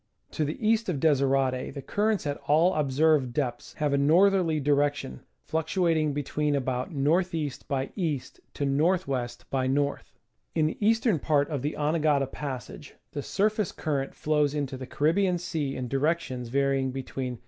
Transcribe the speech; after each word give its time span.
To 0.31 0.43
the 0.45 0.57
east 0.67 0.89
of 0.89 0.99
Desirade 0.99 1.75
the 1.75 1.81
currents 1.83 2.25
at 2.25 2.37
all 2.47 2.73
observed 2.73 3.33
depths 3.33 3.73
have 3.73 3.93
a 3.93 3.99
northerly 3.99 4.59
direction, 4.59 5.21
fluctuating 5.45 6.11
between 6.11 6.55
about 6.55 6.87
N. 6.89 7.07
E. 7.31 7.51
by 7.67 7.91
E. 7.95 8.19
to 8.55 8.63
N. 8.63 8.77
W. 8.77 9.27
by 9.51 9.65
N. 9.65 9.97
In 10.55 10.65
the 10.65 10.77
eastern 10.83 11.19
part 11.19 11.51
of 11.51 11.61
the 11.61 11.75
Anegada 11.77 12.25
Passage 12.31 12.95
the 13.11 13.21
surface 13.21 13.71
current 13.71 14.15
flows 14.15 14.55
into 14.55 14.75
the 14.75 14.87
Caribbean 14.87 15.37
Sea 15.37 15.75
in 15.75 15.87
directions 15.87 16.49
varying 16.49 16.89
between 16.89 17.33
S. 17.33 17.39